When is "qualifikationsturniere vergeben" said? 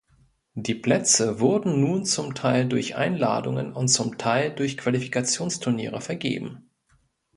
4.79-6.71